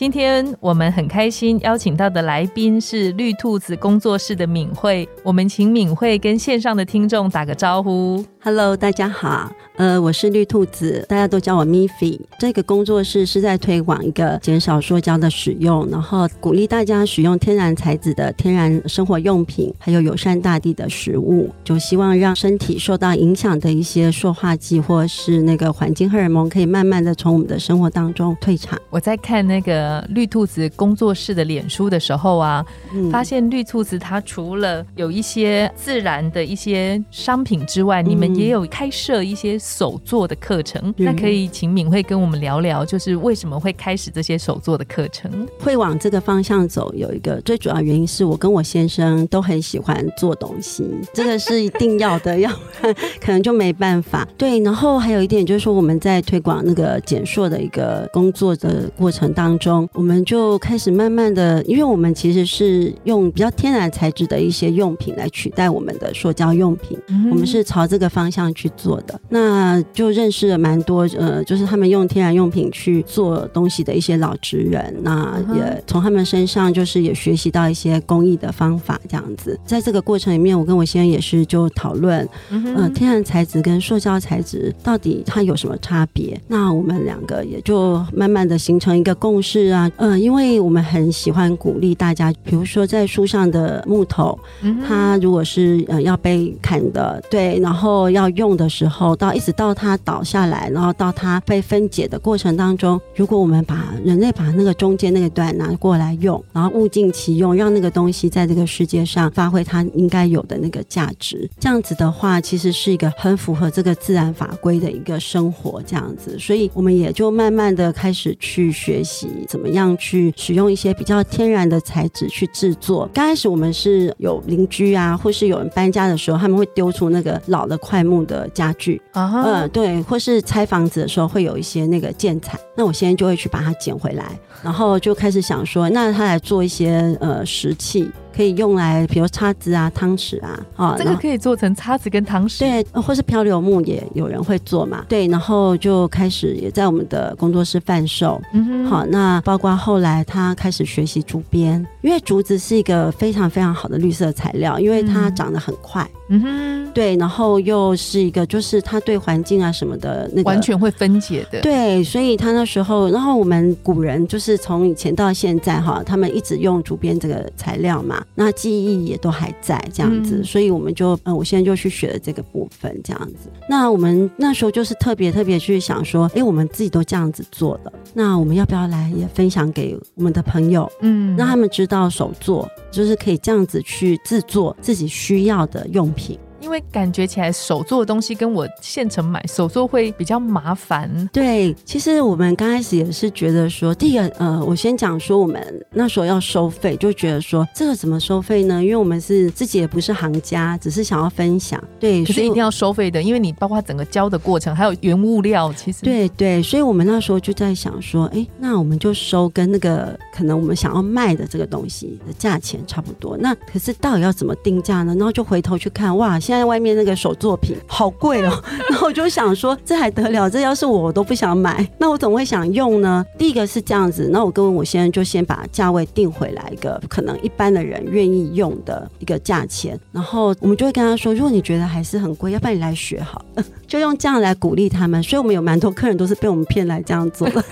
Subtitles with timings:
[0.00, 8.24] 今天我们很开心邀请到的来宾是绿兔子工作室的敏慧，我们请敏慧跟线上的听众打个招呼。
[8.42, 12.18] Hello，大家好，呃，我是绿兔子，大家都叫我 Miffy。
[12.38, 28.80] 这个工作室是在推广一个减少塑胶的使用，然后鼓励大家使用天然材质的天然生活用品，还有友善大地的食物，就希望让身体受到影响的一些塑化剂或是那个环境荷尔蒙，可以慢慢的从我们的生活当中退场。
[28.88, 32.64] 我在看那个绿兔子工作室的脸书的时候啊，
[33.10, 45.30] 发现绿兔子它除了有一些自然的一些商品之外，你们也有开设一些手作的课程，那可以请敏慧跟我们聊聊，就是为什么会开始这些手作的课程？
[45.58, 54.26] 会往这个方向走，有一个最主要原因是我跟我先生都很喜欢做东西，这个是一定要的，要不然可能就没办法。
[54.36, 66.96] 对，然后还有一点就是说，我们在推广那个减塑的一个工作的过程当中，我们就开始慢慢的，因为我们其实是用比较天然材质的一些用品来取代我们的塑胶用品，
[67.28, 68.20] 我们是朝这个方。
[68.20, 79.58] 方向去做的，那就认识了蛮多，呃，就是他们用天然用品去做东西的一些老职人，那也从他们身上就是也学习到一些工艺的方法，这样子。
[79.64, 86.38] 在这个过程里面，我跟我先生也是就讨论，呃，天然材质跟塑胶材质到底它有什么差别？
[86.46, 94.38] 那我们两个也就慢慢的形成一个共识啊，嗯，因为我们很喜欢鼓励大家，比如说在树上的木头，
[94.86, 98.10] 它如果是呃要被砍的，对，然后。
[98.10, 116.36] 要用的时候，到一直到它倒下来，然后到它被分解的过程当中，如果我们把人类把那个中间那个段拿过来用，然后物尽其用，让那个东西在这个世界上发挥它应该有的那个价值，这样子的话，其实是一个很符合这个自然法规的一个生活这样子。
[116.38, 123.08] 所以我们也就慢慢的开始去学习怎么样去使用一些比较天然的材质去制作。
[123.14, 128.04] 刚开始我们是有邻居啊，或是有人搬家的时候，他们会丢出那个老的块。
[128.10, 134.24] 木的家具，嗯，对，或是拆房子的时候会有一些那个建材，那我现在就会去把它捡回来，
[134.64, 138.10] 然后就开始想说，那他来做一些呃石器。
[138.34, 168.19] 可以用来，比如叉子啊、汤匙啊，啊，这个可以做成叉子跟汤匙，对，或是漂流木也有人会做嘛，对，然后就开始也在我们的工作室贩售，嗯哼，好，那包括后来他开始学习竹编，因为竹子是一个非常非常好的绿色材料，因为它长得很快，嗯哼，对，然后又是一个就是它对环境啊什么的那个完全会分解的，对，所以他那时候，然后我们古人就是从以前到现在哈，他们一直用竹编这个材料嘛。
[168.34, 173.50] 那记忆也都还在这样子，所以我们就嗯，我现在就去学了这个部分这样子。
[173.68, 186.38] 那我们那时候就是特别特别去想说，哎，我们自己都这样子做的，那我们要不要来也分享给我们的朋友，嗯，让他们知道手作就是可以这样子去制作自己需要的用品。
[186.60, 191.28] 因为感觉起来手做的东西跟我现成买手做会比较麻烦。
[191.32, 198.82] 对，其实我们刚开始也是觉得说，第一个呃，我先讲说我们那时候要收费，就觉得说这个怎么收费呢？
[198.82, 201.82] 因为我们是自己也不是行家，只是想要分享。
[201.98, 213.36] 对，可是一定要收费的，因为你包括整个教的过程，还有原物料，其实对对，所以我们那时候就在想说，哎，那我们就收跟那个可能我们想要卖的这个东西的价钱差不多。
[213.38, 215.14] 那可是到底要怎么定价呢？
[215.14, 216.38] 然后就回头去看，哇！
[216.50, 218.50] 现在外面那个手作品好贵哦，
[218.90, 220.50] 然后我就想说，这还得了？
[220.50, 223.24] 这要是我都不想买，那我怎么会想用呢？
[223.38, 233.44] 第一个是这样子，那我跟我先生就先把价位定回来一个可能一般的人愿意用的一个价钱，然后我们就会跟他说，如果你觉得还是很贵，要不然你来学好，
[233.86, 235.22] 就用这样来鼓励他们。
[235.22, 237.62] 所以我们有蛮多客人都是被我们骗来这样做的。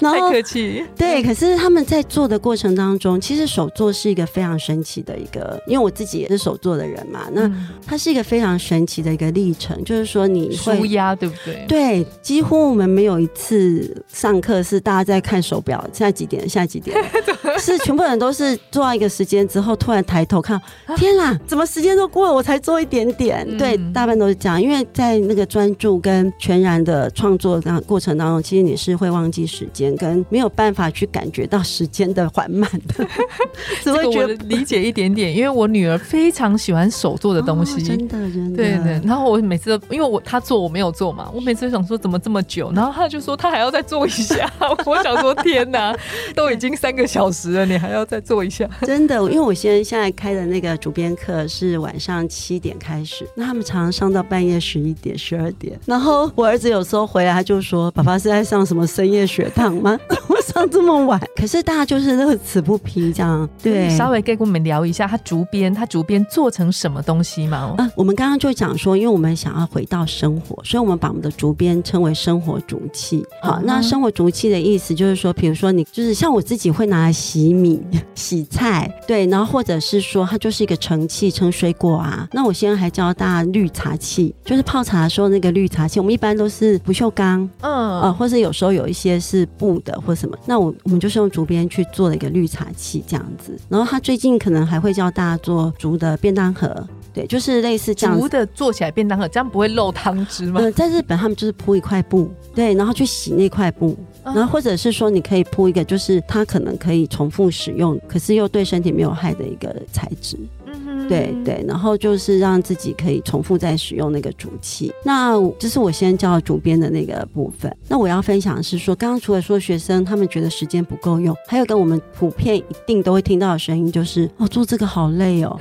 [0.00, 0.84] 太客气。
[0.96, 7.50] 对，可是他们在做的过程当中，其实手作是一个非常神奇的一个，因为我自己也是手作的人嘛，那。
[7.86, 11.64] 它是一个非常神奇的一个历程，就是说你会舒压，对不对？
[11.68, 16.48] 对，几乎我们没有一次上课是大家在看手表，现在几点？
[16.48, 16.96] 现在几点？
[17.58, 20.60] 是全部人都是做到一个时间之后，突然抬头看，
[20.96, 23.46] 天啦，怎么时间都过了，我才做一点点？
[23.56, 33.06] 对，大半都是这样，因为在那个专注跟全然的创作当过程当中，其实你是会忘记时间，跟没有办法去感觉到时间的缓慢的。
[33.82, 38.56] 这个我理解一点点，因为我女儿非常喜欢手做的东西，真的，真的。
[38.56, 39.00] 对对。
[39.04, 44.50] 然后我每次都因为我她做我没有做嘛，我每次都想说怎么这么久，然后她就说她还要再做一下。
[44.86, 45.94] 我想说天哪，
[46.34, 48.68] 都已经三个小时了，你还要再做一下？
[48.82, 55.78] 真的，因为我现在现在开的那个主编课是晚上七点开始，那他们常常上到半夜十一点、十二点。
[55.86, 59.98] 然后我儿子有时候回来，他就说：“爸爸是在上什么深夜学堂吗？
[60.28, 63.88] 我上这么晚？”可是大家就是乐此不疲，这样对。
[63.96, 67.74] 稍微跟我们聊一下，他竹编他竹编做成什么东西吗？
[67.78, 73.24] 啊，我们刚刚就讲说，因为我们想要回到生活，所以我们把我们的竹编称为生活竹器。
[73.42, 77.80] 好，那生活竹器的意思就是说，比如说你就是像我自己会拿来洗米、
[78.14, 82.28] 洗菜，对，然后或者是说它就是一个盛器，盛水果啊。
[82.32, 90.36] 那我现在还教大家绿茶器，就是泡茶的时候那个绿茶器，我们一般都是不锈钢，嗯，啊，或者有时候有一些是布的或什么。
[90.44, 93.58] 那我我们就是用竹编去做了一个绿茶器这样子。
[93.70, 96.86] 然后他最近可能还会教大家做竹的便当盒。
[97.14, 100.60] 对，就是类似这样煮的做起来便当盒，这样不会漏汤汁吗？
[100.60, 110.36] 呃，在日本他们就是铺一块布，对，然后去洗那块布，然后或者是说你可以铺一个，就是它可能可以重复使用，可是又对身体没有害的一个材质。
[110.66, 114.92] 嗯，对对，然后就是让自己可以重复再使用那个竹器。
[115.04, 117.72] 那这是我先教主编的那个部分。
[117.86, 125.56] 那我要分享的是说，刚刚除了说学生他们觉得时间不够用，还有跟我们普遍一定都会听到的声音，就是哦，做这个好累哦。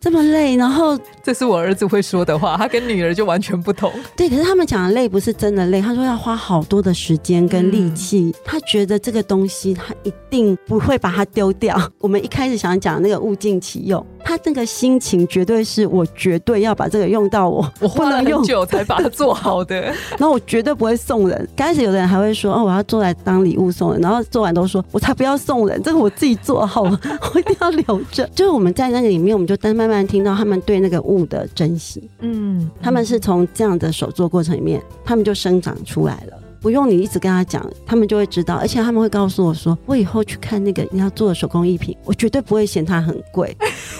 [0.00, 3.92] 这么累，然后这是我儿子会说的话，他跟女儿就完全不同。
[4.16, 11.76] 对，可是他们讲的累不是真的累，他说要花好多的时间跟力气，他觉得这个东西他一定不会把它丢掉。
[11.98, 14.04] 我们一开始想讲那个物尽其用。
[14.24, 19.80] 他那个心情绝对是我绝对要把这个用到我， 我花了很久才把它做好的。
[20.18, 21.48] 然后我绝对不会送人。
[21.56, 24.00] 刚开始有的人还会说哦，我要做来当礼物送人。
[24.00, 27.00] 然后做完都说我才不要送人，这个我自己做好了，
[27.34, 28.28] 我一定要留着。
[28.34, 32.08] 就是我们在那个里面，我们就慢慢慢听到他们对那个物的珍惜。
[32.20, 36.38] 嗯，他们是从这样的手作过程里面，他们就生长出来了。
[36.60, 43.56] 不用你一直跟他讲，他们就会知道，而且他们会告诉我说，我以后去看那个你要做的手工艺品，我绝对不会嫌它很贵，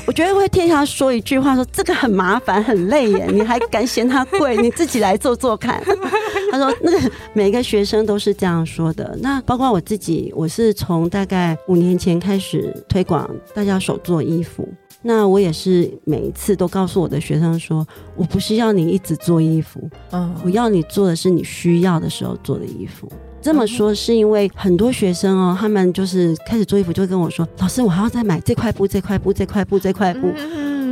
[0.07, 4.57] 我绝对会替他说一句话，说这个很麻烦很累耶，你还敢嫌它贵？
[4.57, 5.83] 你自己来做做看。
[6.51, 14.69] 他说那个每个学生都是这样说的，那包括我自己，我是从大概五年前开始推广大家手做衣服。
[15.03, 17.87] 那我也是每一次都告诉我的学生说，
[18.17, 19.81] 我不是要你一直做衣服，
[20.11, 23.11] 嗯，我要你做的是你需要的时候做的衣服。
[23.41, 30.33] 这么说是因为很多学生哦，他们就是开始做衣服就会跟我说，老师，我还要再买这块布、这块布、这块布、这块布。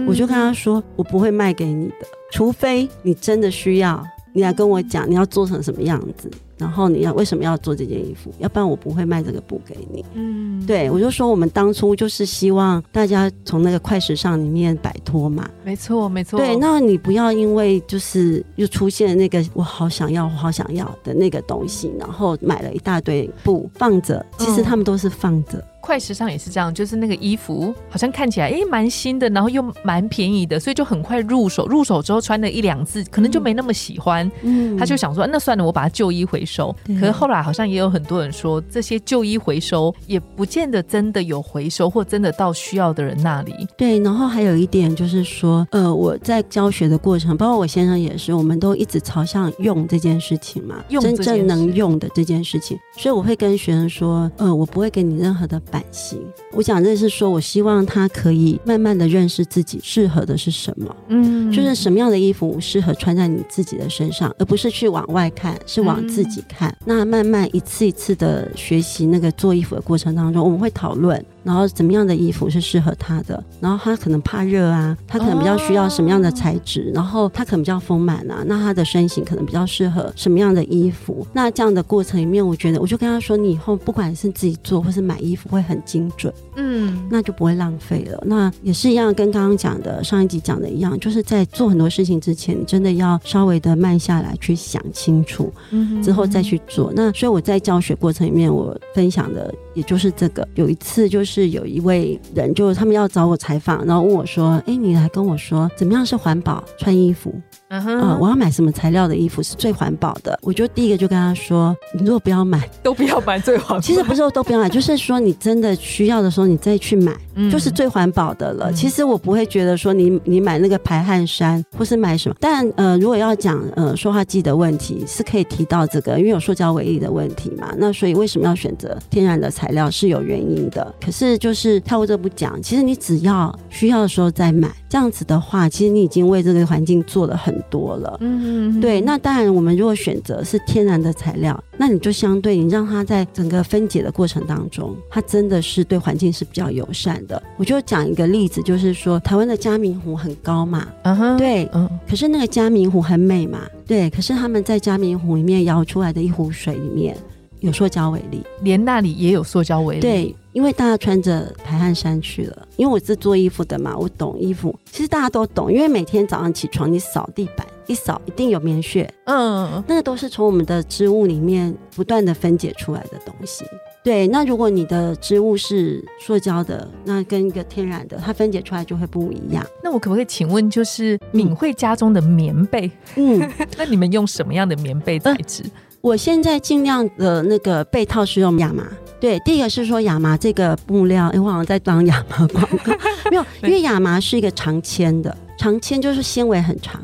[0.07, 1.95] 我就跟他说，我不会卖给你的，
[2.31, 4.01] 除非你真的需要，
[4.33, 6.31] 你来跟我讲你要做成什么样子。
[6.59, 8.33] 然后你要为什么要做这件衣服？
[8.39, 10.05] 要不然我不会卖这个布给你。
[10.15, 15.49] 嗯，对我就说我们当初就是希望大家从那个快时尚里面摆脱嘛。
[15.65, 16.39] 没错，没错。
[16.39, 25.63] 对，那你不要因为就是又出现那个我好想要、我好想要的那个东西，然后买了一大堆布放着，其实他们都是放着。
[25.87, 31.65] 快时尚也是这样，就是那个衣服好像看起来哎蛮新的，然后又蛮便宜的，所以就很快入手。
[31.69, 34.29] 入手之后穿了一两次，可能就没那么喜欢。
[34.43, 36.75] 嗯，他就想说那算了，我把它旧衣回收。
[37.01, 43.55] 可是后来好像也有很多人说，这些旧衣回收也不见得真的有回收，或真的到需要的人那里。
[43.77, 52.77] 对，然后还有一点就是说，呃，我在教学的过程，包括我先生也是，我们都一直朝向用这件事情嘛，用真正能用的这件事情。
[52.97, 55.61] 所以我会跟学生说，呃，我不会给你任何的。
[55.77, 56.19] 版型，
[56.53, 66.75] 我讲这是说，我希望他可以慢慢的认识自己适合的是什么，嗯，就是什么样的衣服适合穿在你自己的身上，而不是去往外看，是往自己看。
[66.87, 71.23] 那慢慢一次一次的学习那个做衣服的过程当中，我们会讨论。
[71.47, 73.43] 然后怎么样的衣服是适合他的？
[73.61, 76.91] 然后他可能怕热啊，他可能比较需要什么样的材质？
[76.93, 81.25] 然后他可能比较丰满啊，那他的身形可能比较适合什么样的衣服？
[81.33, 88.21] 那这样的过程里面，我觉得我就跟他说，你以后不管是自己做或是买衣服，会很精准，嗯，那就不会浪费了。
[88.27, 96.93] 那也是一样，跟刚刚讲的上一集讲的一样，就是在做很多事情之前，你真的要稍微的慢下来，去想清楚，嗯，之后再去做。
[96.93, 100.45] 那所以我在教学过程里面，我分享的也就是这个。
[100.57, 101.36] 有一次就是。
[101.43, 107.35] 是有一位人，就是他们要找我采访，然后问我说：“哎，你来跟我说，怎么样是环保穿衣服？”
[107.69, 110.39] 嗯啊、哼，我要买什么材料的衣服是最环保的？
[110.43, 113.81] 我就第一个就跟他说，你如果不要买，都不要买最环保。
[113.81, 118.71] 其实不是说都不要买，就是说你真的需要的时候你再去买，嗯就是最环保的了。
[118.71, 127.75] 嗯其实我不会觉得说你你买那个排汗衫或是买什么，但呃，如果要讲呃说话剂的问题，是可以提到这个，因为有塑胶微粒的问题嘛。
[127.79, 130.95] 那所以为什么要选择天然的材料是有原因的。
[131.05, 138.17] 可是就是跳过这不讲，其实你只要需要的时候再买，这样子的话，其实你已经为这个环境做了很多了。
[138.21, 147.43] 嗯，对，那当然，我们如果选择是天然的材料，那你就相对你让它在整个分解的过程当中，它真的是对环境是比较友善的。
[147.57, 157.17] 我就讲一个例子，就是说台湾的嘉明湖很高嘛，嗯哼，对，嗯，可是那个嘉明湖很美嘛，对，可是他们在嘉明湖里面舀出来的一壶水里面
[157.61, 160.01] 有塑胶微粒，连那里也有塑胶微粒。
[160.01, 164.75] 对，因为大家穿着排汗衫去了，因为我是做衣服的嘛，我懂衣服。
[164.91, 173.67] 其实大家都懂，因为每天早上起床你扫地板，一扫一定有棉屑，嗯，那个都是从我们的织物里面不断的分解出来的东西。
[174.03, 179.63] 对，那如果你的织物是塑胶的，那跟一个天然的，它分解出来就会不一样。
[179.85, 183.47] 那我可不可以请问，就是敏慧家中的棉被，嗯，
[183.77, 185.63] 那你们用什么样的棉被材质？
[186.07, 188.87] 我现在尽量的那个被套是用亚麻。
[189.19, 192.93] 对，第一个是说亚麻这个布料，因为，我好像在当亚麻广告，
[193.29, 197.03] 没有，因为亚麻是一个长纤的，长纤就是纤维很长。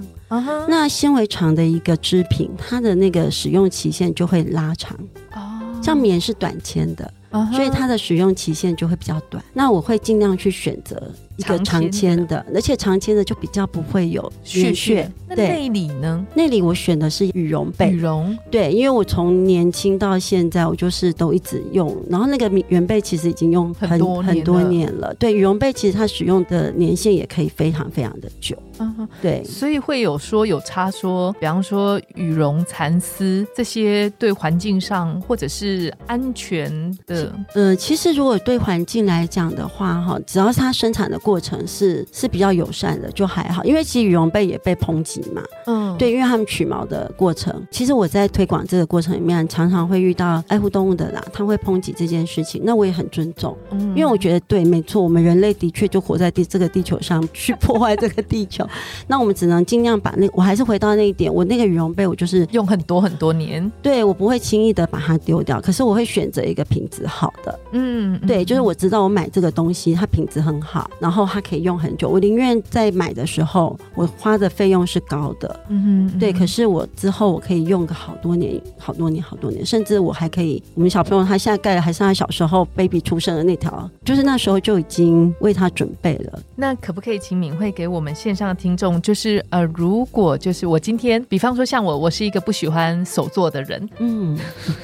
[0.68, 4.96] 那纤维长的一个织品，它的那个使用期限就会拉长。
[5.34, 5.48] 哦
[5.82, 7.12] 像棉是短纤的，
[7.52, 9.42] 所以它的使用期限就会比较短。
[9.52, 11.10] 那我会尽量去选择
[11.42, 15.10] 一个长签的，而且长签的就比较不会有血血。
[15.28, 16.24] 那，内里呢？
[16.34, 17.96] 内里我选的是羽绒被羽。
[18.02, 25.14] 绒，对，因为我从年轻到现在，我就是都一直用，然后那个棉被其实已经用很多很多年了。
[25.14, 28.56] 对，羽绒被其实它使用的年限也可以非常非常的久。
[28.78, 43.64] 嗯哼，对，所以会有说有差说，比方说羽绒、蚕丝这些对环境上或者是安全的，呃，其实如果对环境来讲的话，哈，只要是它生产的过程是是比较友善的，就还好。
[43.64, 58.66] 因为其实羽绒被也被抨击嘛，嗯，对，因为他们取毛的过程，其实我在推广这个过程里面，常常会遇到爱护动物的啦，他会抨击这件事情，那我也很尊重，嗯，因为我觉得对，没错，我们人类的确就活在地这个地球上，去破坏这个地球，
[59.06, 67.58] 那我们只能尽量把那，我还是回到那一点，我那个羽绒被，我就是用很多很多年，对我不会轻易的把它丢掉，可是我会选择一个品质好的。
[67.72, 68.26] 嗯，嗯。
[68.26, 72.08] 对，就是我知道我买这个东西，它品质很好，然后它可以用很久。
[72.08, 76.32] 我宁愿在买的时候，我花的费用是高的，嗯哼，对。
[76.32, 86.38] 可是是我之后我可以用个好多年、好多年、好多年，甚至我还可以，我们小朋友他现在盖的还是他小时候 baby 出生的那条，就是那时候就已经为他准备了。
[86.54, 94.38] 那可不可以请敏慧给我们线上的听众，就是呃，如果就是我今天，比方说像我，我是一个不喜欢手做的人，嗯，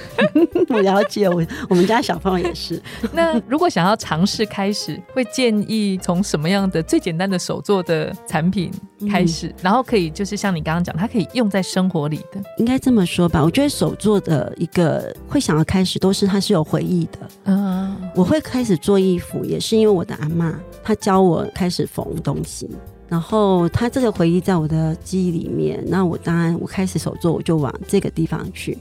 [0.70, 2.82] 我了解，我我们家小朋友也是。
[3.12, 8.70] 那如果想要尝试开始，会建议从什么样的最简单的手做的产品
[9.10, 17.18] 开始，然后可以就是像你刚刚讲，它可以用在生活里的，应该这么说吧，我觉得手做的一个会想要开始，都是它是有回忆的。
[17.44, 22.68] 嗯，我会开始做衣服，也是因为我的阿妈她教我开始缝东西，
[23.08, 25.82] 然后她这个回忆在我的记忆里面。
[25.86, 28.76] 那我当然我开始手做，我就往这个地方去。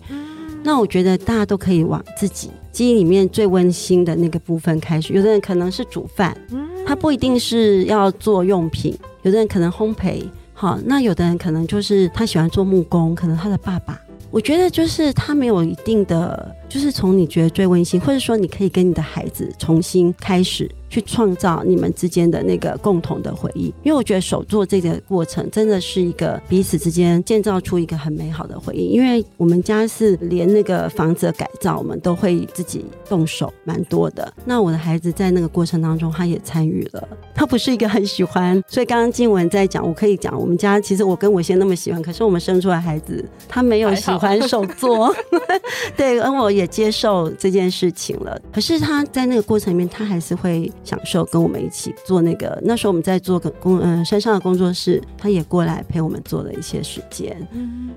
[0.64, 5.14] 那我觉得大家都可以往自己记忆里面最温馨的那个部分开始。
[5.14, 6.38] 有的人可能是煮饭，
[6.86, 10.24] 他不一定是要做用品；有的人可能烘焙，
[10.54, 14.00] 好，那有的人可能就是他喜欢做木工，可能他的爸爸。
[14.30, 23.74] 我觉得就是他没有一定的，就是从你觉得最温馨，或者说你可以跟你的孩子重新开始去创造你们之间的那个共同的回忆。
[23.84, 28.90] 因为我觉得手做这个过程真的是一个彼此之间建造出一个很美好的回忆。
[28.90, 34.32] 因为我们家是连那个房子的改造，我们都会自己动手，蛮多的。
[34.46, 37.08] 那我的孩子在那个过程当中，他也参与了。
[37.34, 45.14] 他不是一个很喜欢，所以刚刚静文在讲，我可以讲，我们家其实我跟我先那么喜欢，可是我们生出来孩子，他没有喜欢手做，
[45.96, 48.40] 对，而我也接受这件事情了。
[48.52, 52.60] 可是他在那个过程里面，他还是会享受跟我们一起做那个。
[52.64, 57.48] 那时候我们在做个工，嗯、山上的工作室，他也过来陪我们做了一些时间。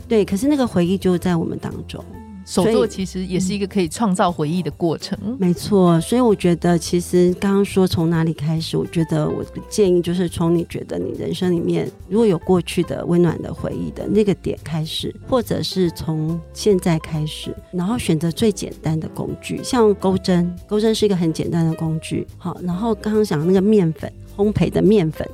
[0.06, 2.04] 对，可是那个回忆就在我们当中。
[2.50, 5.16] 手作其实也是一个可以创造回忆的过程。
[5.38, 22.26] 没错，所以我觉得其实刚刚说从哪里开始，我觉得我的建议就是从你觉得你人生里面如果有过去的温暖的回忆的那个点开始，或者是从现在开始，然后选择最简单的工具，像钩针，钩针是一个很简单的工具。
[22.36, 25.24] 好，然后刚刚讲那个面粉，烘焙的面粉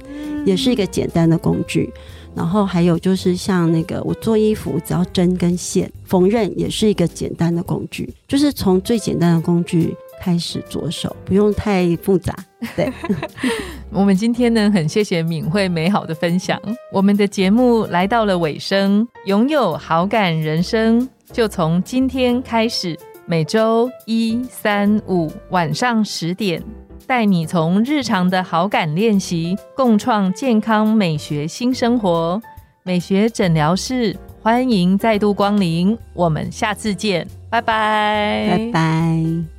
[0.45, 1.91] 也是一个简单的工具。
[2.37, 12.37] 然后还有就是像那个我做衣服，只要针跟线，缝纫也是一个简单的工具，就是从最简单的工具开始着手，不用太复杂。
[12.77, 12.93] 对，
[13.91, 16.61] 我们今天呢，很谢谢敏慧美好的分享。
[16.93, 26.63] 我们的节目来到了尾声，拥有好感人生，就从今天开始，每周一、三、五晚上十点。
[27.07, 32.41] 带你从日常的好感练习，共创健康美学新生活。
[32.83, 39.56] 美学诊疗室欢迎再度光临，我们下次见，拜拜，拜拜。